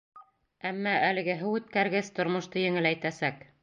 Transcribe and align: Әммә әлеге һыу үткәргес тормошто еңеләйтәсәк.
Әммә 0.69 0.93
әлеге 1.11 1.37
һыу 1.43 1.53
үткәргес 1.61 2.13
тормошто 2.19 2.65
еңеләйтәсәк. 2.67 3.51